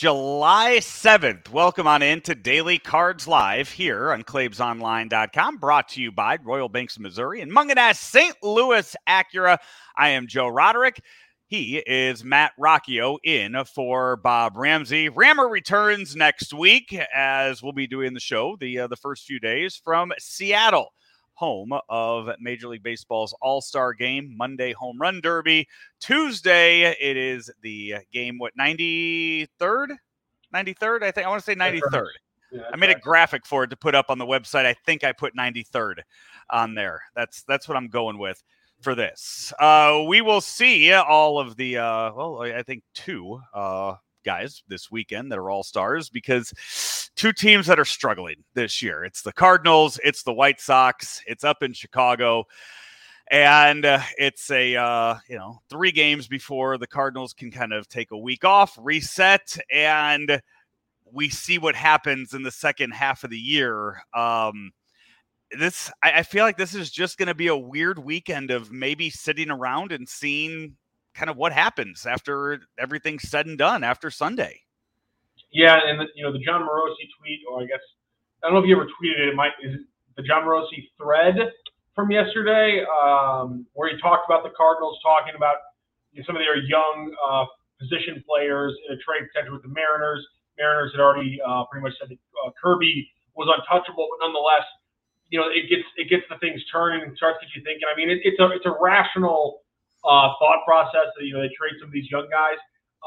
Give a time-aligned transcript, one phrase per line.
[0.00, 1.50] July 7th.
[1.50, 6.70] Welcome on in to Daily Cards Live here on ClaibsOnline.com, brought to you by Royal
[6.70, 8.34] Banks of Missouri and Mungenast St.
[8.42, 9.58] Louis Acura.
[9.98, 11.02] I am Joe Roderick.
[11.48, 15.10] He is Matt Rocchio in for Bob Ramsey.
[15.10, 19.38] Rammer returns next week as we'll be doing the show the uh, the first few
[19.38, 20.94] days from Seattle
[21.40, 25.66] home of Major League Baseball's All Star game, Monday Home Run Derby.
[25.98, 29.96] Tuesday, it is the game, what, 93rd?
[30.54, 31.02] 93rd?
[31.02, 32.08] I think I want to say 93rd.
[32.52, 34.66] Yeah, I made a graphic for it to put up on the website.
[34.66, 36.00] I think I put 93rd
[36.50, 37.00] on there.
[37.16, 38.42] That's that's what I'm going with
[38.82, 39.50] for this.
[39.58, 44.90] Uh, we will see all of the uh, well, I think two uh, guys this
[44.90, 46.52] weekend that are all stars because
[47.20, 49.04] two teams that are struggling this year.
[49.04, 52.44] It's the Cardinals, it's the White Sox, it's up in Chicago.
[53.30, 57.86] And uh, it's a uh, you know three games before the Cardinals can kind of
[57.88, 60.40] take a week off, reset, and
[61.12, 64.02] we see what happens in the second half of the year.
[64.14, 64.72] Um,
[65.56, 68.72] this I, I feel like this is just going to be a weird weekend of
[68.72, 70.74] maybe sitting around and seeing
[71.14, 74.62] kind of what happens after everything's said and done after Sunday.
[75.52, 77.82] Yeah, and the, you know the Jon Morosi tweet, or I guess
[78.42, 79.28] I don't know if you ever tweeted it.
[79.30, 79.76] It might is
[80.16, 81.36] the Jon Morosi thread
[81.94, 85.56] from yesterday, um, where he talked about the Cardinals, talking about
[86.12, 87.44] you know, some of their young uh,
[87.80, 90.22] position players in a trade potential with the Mariners.
[90.58, 94.66] Mariners had already uh, pretty much said that uh, Kirby was untouchable, but nonetheless,
[95.30, 97.86] you know, it gets it gets the things turning and starts to get you thinking.
[97.86, 99.62] I mean, it, it's a it's a rational
[100.04, 102.58] uh, thought process that you know they trade some of these young guys.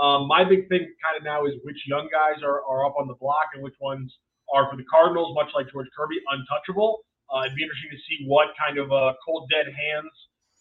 [0.01, 3.07] Um, my big thing kind of now is which young guys are, are up on
[3.07, 4.11] the block and which ones
[4.53, 7.05] are for the Cardinals, much like George Kirby, untouchable.
[7.29, 10.11] Uh, it'd be interesting to see what kind of uh, cold dead hands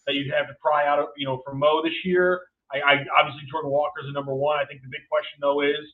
[0.06, 2.40] that you'd have to pry out of, you know, for Mo this year.
[2.72, 4.58] I, I obviously Jordan Walker is the number one.
[4.58, 5.84] I think the big question though is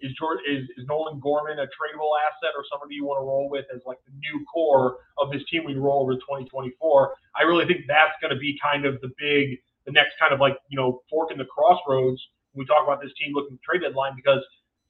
[0.00, 0.10] is
[0.50, 3.80] is, is Nolan Gorman a tradable asset or somebody you want to roll with as
[3.86, 7.14] like the new core of this team we roll over 2024?
[7.38, 10.40] I really think that's going to be kind of the big the next kind of
[10.40, 12.20] like you know fork in the crossroads
[12.54, 14.40] we talk about this team looking trade deadline because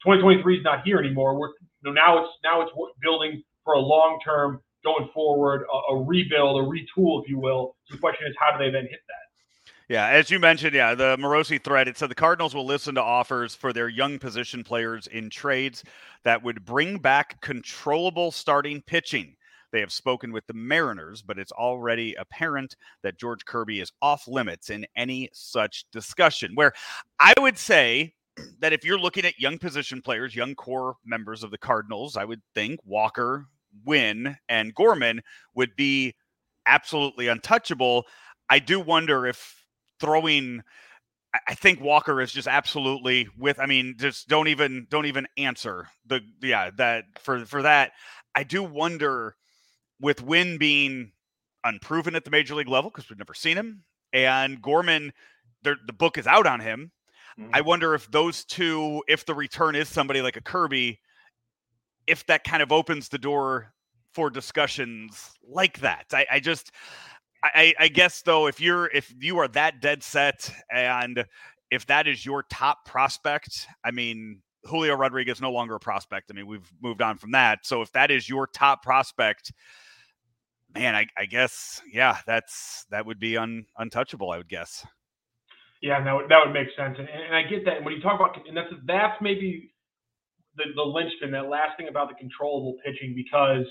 [0.03, 1.39] 2023 is not here anymore.
[1.39, 5.95] We're you know now it's now it's building for a long term going forward, a,
[5.95, 7.75] a, rebuild, a retool, if you will.
[7.87, 9.73] So the question is, how do they then hit that?
[9.89, 13.03] Yeah, as you mentioned, yeah, the Morosi thread, it said the Cardinals will listen to
[13.03, 15.85] offers for their young position players in trades
[16.23, 19.37] that would bring back controllable starting pitching.
[19.75, 24.29] They have spoken with the Mariners, but it's already apparent that George Kirby is off
[24.29, 26.53] limits in any such discussion.
[26.55, 26.73] Where
[27.19, 28.15] I would say
[28.61, 32.25] that if you're looking at young position players, young core members of the Cardinals, I
[32.25, 33.49] would think Walker,
[33.85, 35.21] Winn, and Gorman
[35.57, 36.15] would be
[36.67, 38.05] absolutely untouchable.
[38.49, 39.65] I do wonder if
[39.99, 40.63] throwing
[41.49, 43.59] I think Walker is just absolutely with.
[43.59, 47.91] I mean, just don't even don't even answer the yeah that for for that.
[48.37, 49.35] I do wonder
[50.01, 51.13] with Winn being
[51.65, 55.13] unproven at the major league level because we've never seen him, and Gorman,
[55.63, 56.93] the book is out on him.
[57.39, 57.51] Mm-hmm.
[57.55, 61.01] I wonder if those two, if the return is somebody like a Kirby,
[62.07, 63.73] if that kind of opens the door
[64.13, 66.05] for discussions like that.
[66.13, 66.71] I, I just,
[67.43, 71.25] I, I guess though, if you're if you are that dead set and
[71.71, 76.31] if that is your top prospect, I mean, Julio Rodriguez no longer a prospect.
[76.31, 77.67] I mean, we've moved on from that.
[77.67, 79.53] So if that is your top prospect,
[80.75, 84.31] man, I, I guess yeah, that's that would be un, untouchable.
[84.31, 84.87] I would guess.
[85.81, 87.77] Yeah, that would that would make sense, and, and I get that.
[87.79, 89.73] And when you talk about, and that's that's maybe
[90.57, 93.67] the the linchpin, that last thing about the controllable pitching, because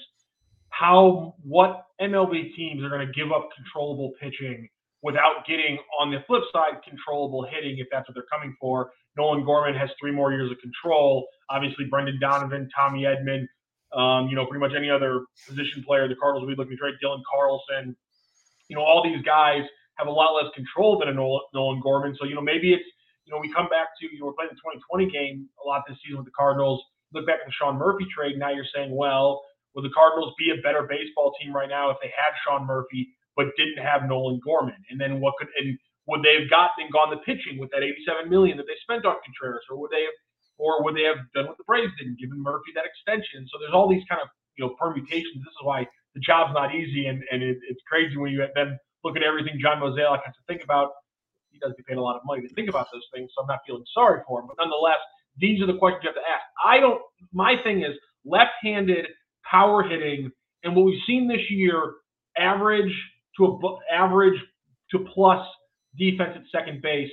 [0.69, 4.67] how what MLB teams are going to give up controllable pitching
[5.03, 8.91] without getting on the flip side controllable hitting if that's what they're coming for.
[9.17, 11.27] Nolan Gorman has three more years of control.
[11.49, 13.45] Obviously, Brendan Donovan, Tommy Edman,
[13.95, 16.81] um, you know, pretty much any other position player the Cardinals would be looking to
[16.81, 16.95] trade.
[17.03, 17.95] Dylan Carlson,
[18.67, 19.61] you know, all these guys
[19.95, 22.15] have a lot less control than a Nolan, Gorman.
[22.19, 22.85] So, you know, maybe it's,
[23.25, 25.83] you know, we come back to, you know, we're playing the 2020 game a lot
[25.87, 26.81] this season with the Cardinals.
[27.13, 28.37] Look back at the Sean Murphy trade.
[28.37, 29.43] Now you're saying, well,
[29.75, 33.09] would the Cardinals be a better baseball team right now if they had Sean Murphy
[33.35, 34.77] but didn't have Nolan Gorman?
[34.89, 37.81] And then what could and would they have gotten and gone the pitching with that
[37.83, 40.17] 87 million that they spent on Contreras, or would they have
[40.57, 43.47] or would they have done what the Braves did and given Murphy that extension?
[43.51, 44.27] So there's all these kind of
[44.57, 45.41] you know permutations.
[45.41, 45.85] This is why
[46.15, 49.59] the job's not easy, and and it, it's crazy when you then look at everything
[49.61, 50.91] John Mozeliak has to think about.
[51.51, 53.47] He does get paid a lot of money to think about those things, so I'm
[53.47, 54.47] not feeling sorry for him.
[54.47, 54.97] But nonetheless,
[55.37, 56.43] these are the questions you have to ask.
[56.65, 57.01] I don't.
[57.31, 57.93] My thing is
[58.25, 59.05] left-handed
[59.49, 60.31] power hitting,
[60.63, 61.93] and what we've seen this year,
[62.37, 62.93] average
[63.37, 64.39] to a, average
[64.91, 65.45] to plus
[65.97, 67.09] defense at second base.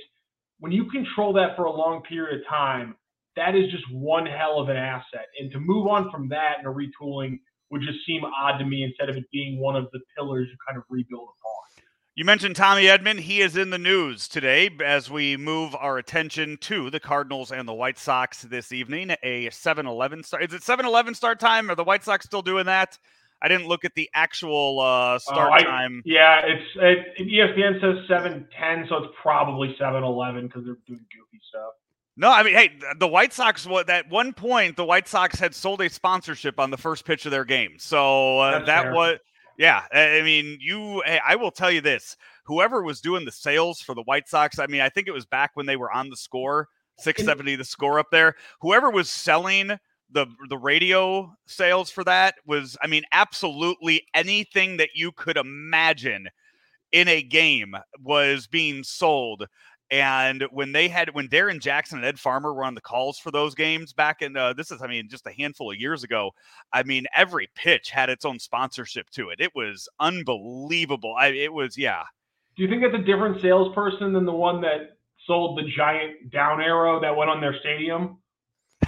[0.59, 2.95] When you control that for a long period of time,
[3.35, 5.27] that is just one hell of an asset.
[5.39, 7.39] And to move on from that and a retooling
[7.69, 10.57] would just seem odd to me instead of it being one of the pillars you
[10.67, 11.85] kind of rebuild upon.
[12.13, 13.19] You mentioned Tommy Edman.
[13.19, 17.65] He is in the news today as we move our attention to the Cardinals and
[17.65, 19.15] the White Sox this evening.
[19.23, 20.43] A 7 Eleven start.
[20.43, 21.71] Is it 7 Eleven start time?
[21.71, 22.97] Are the White Sox still doing that?
[23.41, 26.03] I didn't look at the actual uh, start oh, I, time.
[26.05, 31.73] Yeah, it's it, ESPN says 7:10, so it's probably 7:11 because they're doing goofy stuff.
[32.17, 33.65] No, I mean, hey, the White Sox.
[33.65, 37.25] Was at one point, the White Sox had sold a sponsorship on the first pitch
[37.25, 38.93] of their game, so uh, that fair.
[38.93, 39.17] was,
[39.57, 39.83] yeah.
[39.93, 41.01] I mean, you.
[41.05, 44.59] Hey, I will tell you this: whoever was doing the sales for the White Sox,
[44.59, 46.67] I mean, I think it was back when they were on the score,
[46.99, 48.35] six seventy, the score up there.
[48.59, 49.71] Whoever was selling
[50.11, 56.27] the the radio sales for that was, I mean, absolutely anything that you could imagine
[56.91, 57.73] in a game
[58.03, 59.47] was being sold
[59.91, 63.29] and when they had when Darrin Jackson and Ed Farmer were on the calls for
[63.29, 66.31] those games back in uh, this is I mean just a handful of years ago,
[66.71, 69.41] I mean every pitch had its own sponsorship to it.
[69.41, 71.15] It was unbelievable.
[71.19, 72.03] I, it was yeah.
[72.55, 74.97] Do you think that's a different salesperson than the one that
[75.27, 78.17] sold the giant down arrow that went on their stadium?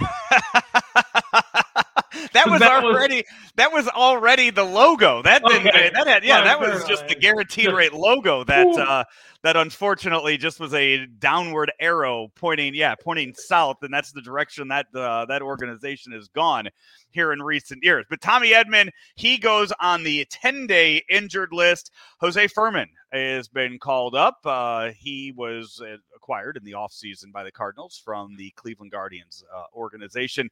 [2.32, 5.22] that was that already was, that was already the logo.
[5.22, 5.90] That didn't okay.
[5.94, 9.04] that had yeah, that was just the guaranteed rate logo that uh
[9.44, 14.68] that unfortunately just was a downward arrow pointing, yeah, pointing south, and that's the direction
[14.68, 16.68] that uh, that organization has gone
[17.10, 18.06] here in recent years.
[18.08, 21.90] But Tommy Edman, he goes on the 10 day injured list.
[22.20, 24.38] Jose Fermin has been called up.
[24.44, 29.44] Uh, he was uh, acquired in the offseason by the Cardinals from the Cleveland Guardians
[29.54, 30.50] uh, organization.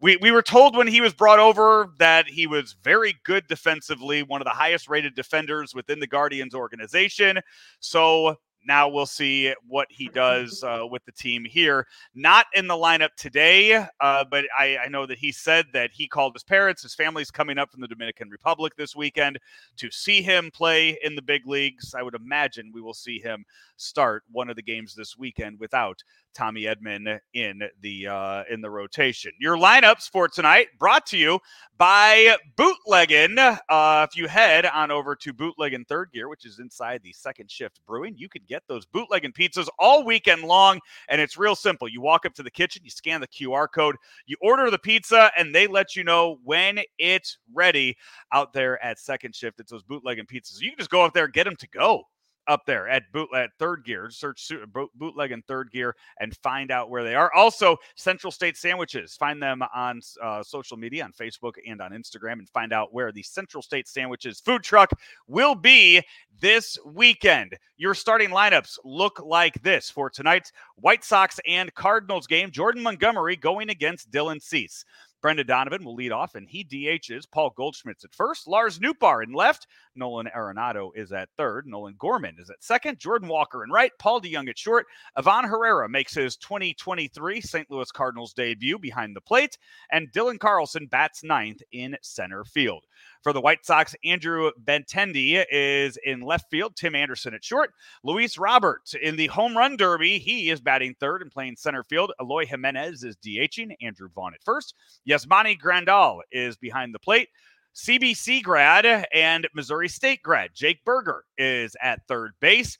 [0.00, 4.22] We, we were told when he was brought over that he was very good defensively,
[4.22, 7.40] one of the highest rated defenders within the Guardians organization.
[7.80, 11.86] So now we'll see what he does uh, with the team here.
[12.14, 16.06] Not in the lineup today, uh, but I, I, know that he said that he
[16.06, 16.82] called his parents.
[16.82, 19.38] His family's coming up from the Dominican Republic this weekend
[19.76, 21.94] to see him play in the big leagues.
[21.94, 23.44] I would imagine we will see him
[23.76, 26.02] start one of the games this weekend without
[26.34, 29.32] Tommy Edman in the uh, in the rotation.
[29.38, 31.38] Your lineups for tonight brought to you
[31.78, 33.38] by Bootleggin.
[33.68, 37.50] Uh, if you head on over to Bootleggin Third Gear, which is inside the Second
[37.50, 41.88] Shift Brewing, you can get those Bootleggin pizzas all weekend long, and it's real simple.
[41.88, 45.30] You walk up to the kitchen, you scan the QR code, you order the pizza,
[45.36, 47.96] and they let you know when it's ready
[48.32, 49.60] out there at Second Shift.
[49.60, 50.60] It's those Bootleggin pizzas.
[50.60, 52.04] You can just go up there, and get them to go
[52.48, 54.10] up there at boot at third gear.
[54.10, 54.50] Search
[54.98, 57.32] Bootleggin third gear and find out where they are.
[57.34, 59.16] Also, Central State Sandwiches.
[59.16, 63.12] Find them on uh, social media on Facebook and on Instagram and find out where
[63.12, 64.90] the Central State Sandwiches food truck
[65.26, 66.02] will be
[66.40, 67.56] this weekend.
[67.76, 72.50] Your starting lineups look like this for tonight's White Sox and Cardinals game.
[72.50, 74.84] Jordan Montgomery going against Dylan Cease.
[75.24, 78.46] Brendan Donovan will lead off, and he DHs Paul Goldschmidt's at first.
[78.46, 79.66] Lars Nootbaar in left.
[79.96, 81.66] Nolan Arenado is at third.
[81.66, 82.98] Nolan Gorman is at second.
[82.98, 83.90] Jordan Walker in right.
[83.98, 84.84] Paul DeJong at short.
[85.16, 87.70] Ivan Herrera makes his 2023 St.
[87.70, 89.56] Louis Cardinals debut behind the plate.
[89.90, 92.84] And Dylan Carlson bats ninth in center field.
[93.24, 96.76] For the White Sox, Andrew Benintendi is in left field.
[96.76, 97.70] Tim Anderson at short.
[98.02, 100.18] Luis Robert in the home run derby.
[100.18, 102.12] He is batting third and playing center field.
[102.20, 103.74] Eloy Jimenez is DHing.
[103.80, 104.74] Andrew Vaughn at first.
[105.08, 107.30] Yasmani Grandal is behind the plate.
[107.74, 112.76] CBC grad and Missouri State grad Jake Burger is at third base.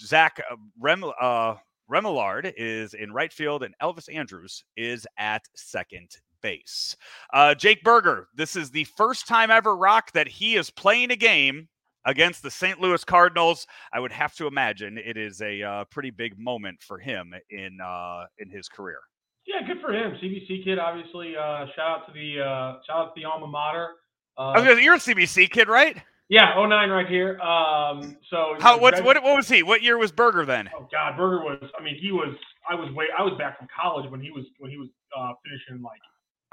[0.00, 1.54] Zach uh, Rem, uh,
[1.88, 6.96] Remillard is in right field, and Elvis Andrus is at second base.
[7.32, 11.16] Uh, Jake Burger, this is the first time ever, Rocc, that he is playing a
[11.16, 11.68] game
[12.04, 12.80] against the St.
[12.80, 13.66] Louis Cardinals.
[13.92, 17.78] I would have to imagine it is a uh, pretty big moment for him in
[17.80, 19.00] uh, in his career.
[19.46, 20.12] Yeah, good for him.
[20.22, 21.36] CBC kid, obviously.
[21.36, 23.94] Uh, shout out to the uh, shout out to the alma mater.
[24.38, 25.96] Uh, you're a CBC kid, right?
[26.28, 27.38] Yeah, 09 right here.
[27.40, 29.62] Um, so how what's what what was he?
[29.62, 30.68] What year was Burger then?
[30.76, 31.70] Oh God, Burger was.
[31.78, 32.34] I mean, he was.
[32.68, 33.06] I was way.
[33.16, 36.00] I was back from college when he was when he was uh, finishing like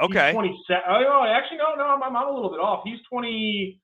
[0.03, 0.33] Okay.
[0.33, 0.83] 27.
[0.87, 2.83] Oh, actually, no, no, I'm, I'm a little bit off.
[2.83, 3.79] He's 27.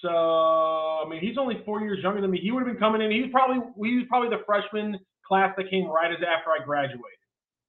[0.00, 2.40] So, I mean, he's only four years younger than me.
[2.40, 3.10] He would have been coming in.
[3.10, 6.64] He was probably he was probably the freshman class that came right as after I
[6.64, 7.20] graduated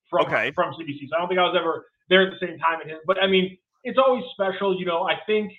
[0.09, 0.51] from okay.
[0.55, 1.11] from CBC.
[1.11, 2.99] So I don't think I was ever there at the same time as him.
[3.05, 4.77] But I mean, it's always special.
[4.79, 5.51] You know, I think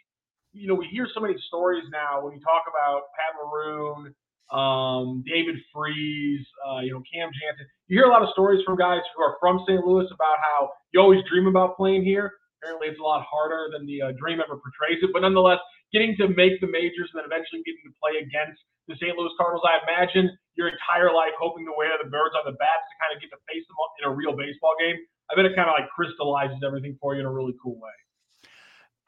[0.52, 4.14] you know we hear so many stories now when you talk about Pat Maroon,
[4.50, 7.66] um, David Freese, uh, you know, Cam Janssen.
[7.88, 9.84] You hear a lot of stories from guys who are from St.
[9.84, 12.32] Louis about how you always dream about playing here.
[12.60, 15.10] Apparently, it's a lot harder than the uh, dream ever portrays it.
[15.12, 15.58] But nonetheless,
[15.92, 19.14] getting to make the majors and then eventually getting to play against the St.
[19.14, 19.62] Louis Cardinals.
[19.66, 23.10] I imagine your entire life hoping to wear the birds on the bats to kind
[23.14, 24.98] of get to face them in a real baseball game.
[25.30, 27.96] I bet it kind of like crystallizes everything for you in a really cool way.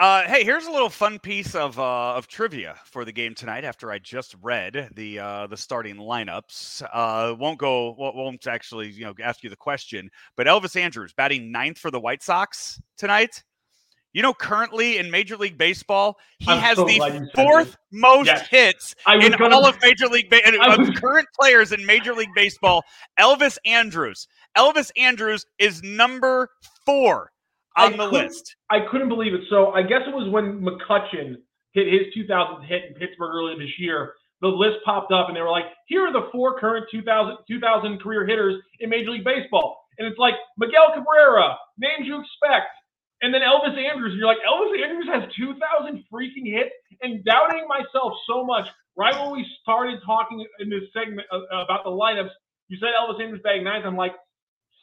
[0.01, 3.63] Uh, hey, here's a little fun piece of uh, of trivia for the game tonight.
[3.63, 9.05] After I just read the uh, the starting lineups, uh, won't go won't actually you
[9.05, 13.45] know ask you the question, but Elvis Andrus batting ninth for the White Sox tonight.
[14.13, 18.49] You know, currently in Major League Baseball, he I'm has so the fourth most yes.
[18.49, 19.55] hits in gonna...
[19.55, 20.77] all of Major League Baseball.
[20.79, 20.91] Was...
[20.99, 22.83] current players in Major League Baseball.
[23.19, 24.27] Elvis Andrus.
[24.57, 26.49] Elvis Andrus is number
[26.85, 27.31] four
[27.77, 28.57] on I the list.
[28.75, 29.43] I couldn't believe it.
[29.49, 31.39] So I guess it was when McCutchen
[31.73, 34.15] hit his 2000 hit in Pittsburgh earlier this year.
[34.43, 38.01] The list popped up and they were like, here are the four current 2000, 2000
[38.03, 39.79] career hitters in Major League Baseball.
[39.99, 42.75] And it's like Miguel Cabrera, names you expect.
[43.23, 44.11] And then Elvis Andrus.
[44.11, 46.75] and you're like, Elvis Andrus has 2,000 freaking hits.
[47.01, 48.67] And doubting myself so much,
[48.97, 52.35] right when we started talking in this segment about the lineups,
[52.69, 53.87] you said Elvis Andrus batting ninth.
[53.87, 54.13] I'm like,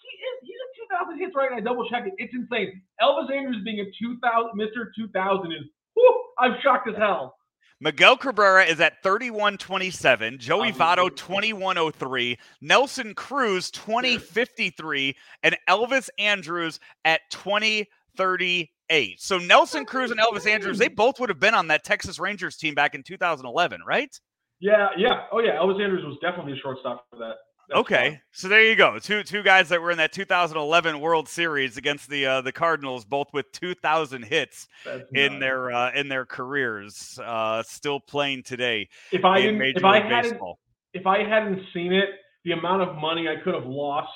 [0.01, 0.60] he is, he's
[0.91, 2.13] 2,000 hits right, and I double checked it.
[2.17, 2.81] It's insane.
[3.01, 4.89] Elvis Andrus being a 2,000, Mr.
[4.95, 5.59] 2000 is,
[5.93, 7.35] whew, I'm shocked as hell.
[7.83, 17.21] Miguel Cabrera is at 3127, Joey Votto 2103, Nelson Cruz 2053, and Elvis Andrus at
[17.31, 19.19] 2038.
[19.19, 22.55] So Nelson Cruz and Elvis Andrus, they both would have been on that Texas Rangers
[22.55, 24.15] team back in 2011, right?
[24.59, 25.23] Yeah, yeah.
[25.31, 27.37] Oh yeah, Elvis Andrus was definitely a shortstop for that
[27.71, 28.19] okay, fun.
[28.31, 28.99] so there you go.
[28.99, 33.05] Two two guys that were in that 2011 World Series against the uh, the Cardinals,
[33.05, 35.39] both with 2,000 hits That's in nice.
[35.39, 38.89] their uh, in their careers, uh, still playing today.
[39.11, 40.41] If I didn't, if I hadn't,
[40.93, 42.09] if I hadn't seen it,
[42.43, 44.09] the amount of money I could have lost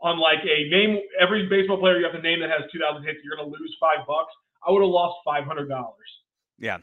[0.00, 3.18] on like a name every baseball player you have to name that has 2,000 hits,
[3.22, 4.32] you're going to lose five bucks.
[4.66, 5.96] I would have lost five hundred dollars.
[6.58, 6.78] Yeah.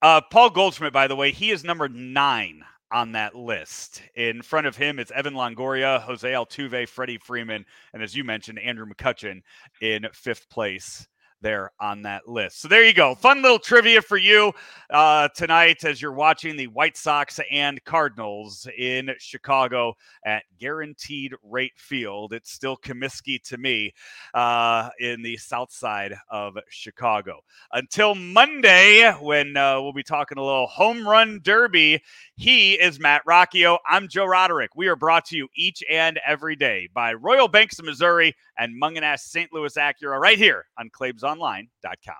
[0.00, 4.02] Uh, Paul Goldschmidt, by the way, he is number nine on that list.
[4.14, 8.58] In front of him, it's Evan Longoria, Jose Altuve, Freddie Freeman, and as you mentioned,
[8.58, 9.42] Andrew McCutchen
[9.80, 11.06] in fifth place
[11.42, 12.60] there on that list.
[12.60, 13.14] So there you go.
[13.14, 14.52] Fun little trivia for you
[14.90, 19.94] uh, tonight as you're watching the White Sox and Cardinals in Chicago
[20.24, 22.32] at Guaranteed Rate Field.
[22.32, 23.92] It's still Comiskey to me
[24.32, 27.40] uh, in the south side of Chicago.
[27.72, 32.02] Until Monday, when uh, we'll be talking a little home run derby.
[32.36, 33.78] He is Matt Rocchio.
[33.88, 34.70] I'm Joe Roderick.
[34.74, 38.80] We are brought to you each and every day by Royal Banks of Missouri and
[38.80, 39.52] Mungenast St.
[39.52, 42.14] Louis Acura right here on ClaibsOnline.com.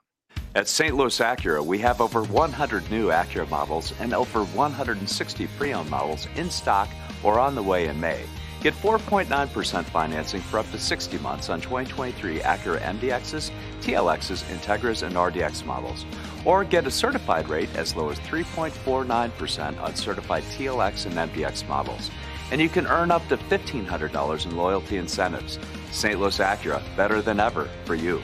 [0.56, 0.94] At St.
[0.94, 6.26] Louis Acura, we have over 100 new Acura models and over 160 pre owned models
[6.34, 6.88] in stock
[7.22, 8.24] or on the way in May.
[8.60, 15.14] Get 4.9% financing for up to 60 months on 2023 Acura MDXs, TLXs, Integras, and
[15.14, 16.04] RDX models.
[16.44, 22.10] Or get a certified rate as low as 3.49% on certified TLX and MDX models.
[22.50, 25.58] And you can earn up to $1,500 in loyalty incentives.
[25.92, 26.18] St.
[26.18, 28.20] Louis Acura, better than ever for you.